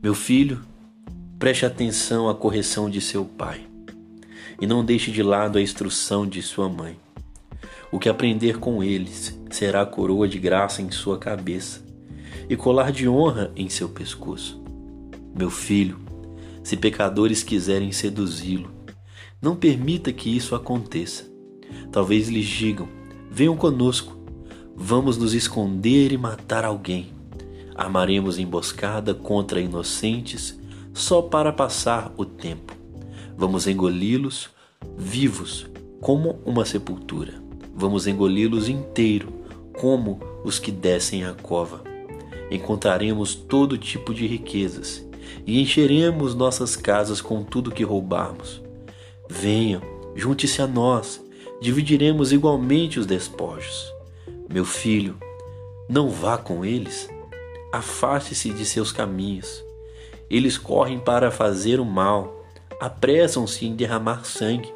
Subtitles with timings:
[0.00, 0.60] Meu filho,
[1.40, 3.66] preste atenção à correção de seu pai
[4.60, 6.96] e não deixe de lado a instrução de sua mãe.
[7.90, 11.84] O que aprender com eles será coroa de graça em sua cabeça
[12.48, 14.62] e colar de honra em seu pescoço.
[15.36, 15.98] Meu filho,
[16.62, 18.70] se pecadores quiserem seduzi-lo,
[19.42, 21.28] não permita que isso aconteça.
[21.90, 22.88] Talvez lhes digam:
[23.28, 24.16] venham conosco,
[24.76, 27.17] vamos nos esconder e matar alguém.
[27.78, 30.58] Armaremos emboscada contra inocentes
[30.92, 32.74] só para passar o tempo.
[33.36, 34.50] Vamos engoli-los
[34.96, 35.70] vivos
[36.00, 37.34] como uma sepultura.
[37.72, 39.32] Vamos engoli-los inteiro
[39.80, 41.84] como os que descem a cova.
[42.50, 45.06] Encontraremos todo tipo de riquezas
[45.46, 48.60] e encheremos nossas casas com tudo que roubarmos.
[49.30, 49.82] Venham,
[50.16, 51.22] junte-se a nós,
[51.60, 53.86] dividiremos igualmente os despojos.
[54.52, 55.16] Meu filho,
[55.88, 57.08] não vá com eles,
[57.72, 59.62] afaste-se de seus caminhos.
[60.30, 62.44] Eles correm para fazer o mal,
[62.80, 64.72] apressam-se em derramar sangue.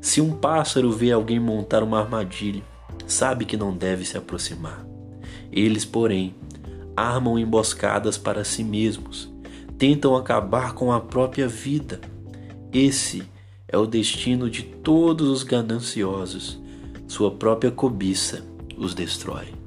[0.00, 2.62] Se um pássaro vê alguém montar uma armadilha,
[3.06, 4.86] sabe que não deve se aproximar.
[5.52, 6.34] Eles, porém,
[6.96, 9.30] armam emboscadas para si mesmos,
[9.78, 12.00] tentam acabar com a própria vida.
[12.72, 13.22] Esse
[13.66, 16.58] é o destino de todos os gananciosos.
[17.08, 18.44] Sua própria cobiça
[18.76, 19.59] os destrói.